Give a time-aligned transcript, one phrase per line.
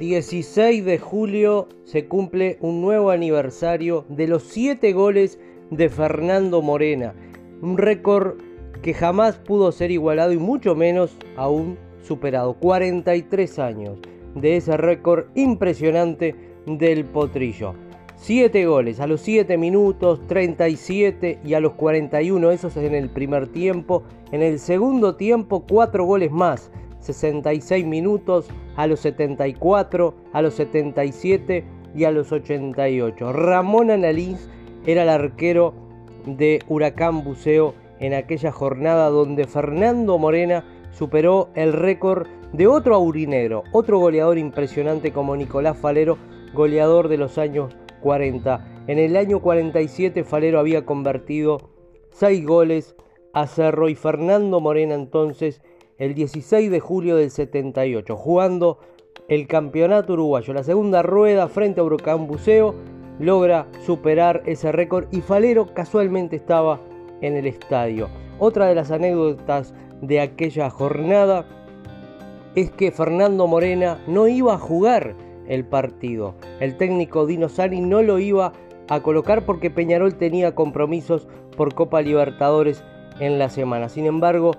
[0.00, 5.38] 16 de julio se cumple un nuevo aniversario de los 7 goles
[5.70, 7.14] de Fernando Morena,
[7.62, 8.34] un récord
[8.82, 12.54] que jamás pudo ser igualado y mucho menos aún superado.
[12.54, 13.98] 43 años
[14.34, 16.34] de ese récord impresionante
[16.66, 17.74] del potrillo.
[18.16, 23.46] 7 goles a los 7 minutos, 37 y a los 41, esos en el primer
[23.46, 24.02] tiempo.
[24.32, 26.72] En el segundo tiempo, 4 goles más.
[27.04, 31.64] 66 minutos, a los 74, a los 77
[31.94, 33.32] y a los 88.
[33.32, 34.48] Ramón Analís
[34.86, 35.74] era el arquero
[36.26, 43.64] de Huracán Buceo en aquella jornada donde Fernando Morena superó el récord de otro aurinegro,
[43.72, 46.18] otro goleador impresionante como Nicolás Falero,
[46.54, 48.84] goleador de los años 40.
[48.86, 51.70] En el año 47 Falero había convertido
[52.10, 52.94] 6 goles
[53.32, 55.60] a Cerro y Fernando Morena entonces
[55.98, 58.78] el 16 de julio del 78, jugando
[59.28, 60.52] el campeonato uruguayo.
[60.52, 62.74] La segunda rueda frente a Huracán Buceo
[63.18, 66.80] logra superar ese récord y Falero casualmente estaba
[67.20, 68.08] en el estadio.
[68.38, 71.46] Otra de las anécdotas de aquella jornada
[72.54, 75.14] es que Fernando Morena no iba a jugar
[75.48, 76.34] el partido.
[76.60, 78.52] El técnico Dino Sani no lo iba
[78.88, 82.82] a colocar porque Peñarol tenía compromisos por Copa Libertadores
[83.20, 83.88] en la semana.
[83.88, 84.52] Sin embargo,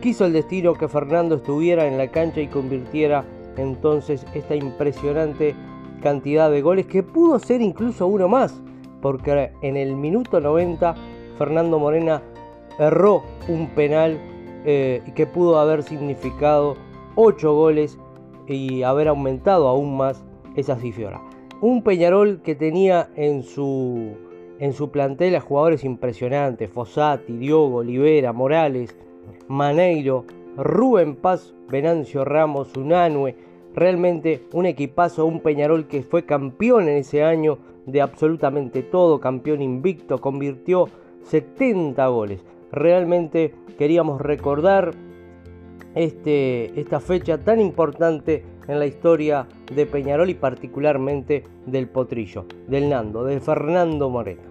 [0.00, 3.22] Quiso el destino que Fernando estuviera en la cancha y convirtiera
[3.58, 5.54] entonces esta impresionante
[6.02, 8.62] cantidad de goles que pudo ser incluso uno más,
[9.02, 10.94] porque en el minuto 90
[11.36, 12.22] Fernando Morena
[12.78, 14.18] erró un penal
[14.64, 16.76] eh, que pudo haber significado
[17.16, 17.98] 8 goles
[18.46, 20.24] y haber aumentado aún más
[20.56, 21.20] esa cifra.
[21.60, 24.16] Un Peñarol que tenía en su,
[24.58, 28.96] en su plantel a jugadores impresionantes, Fossati, Diogo, Olivera, Morales,
[29.48, 30.24] Maneiro,
[30.56, 33.36] Rubén Paz, Venancio Ramos, Unanue,
[33.74, 39.62] realmente un equipazo, un Peñarol que fue campeón en ese año de absolutamente todo, campeón
[39.62, 40.88] invicto, convirtió
[41.24, 42.44] 70 goles.
[42.72, 44.92] Realmente queríamos recordar
[45.94, 52.88] este, esta fecha tan importante en la historia de Peñarol y particularmente del Potrillo, del
[52.88, 54.42] Nando, de Fernando Moreno.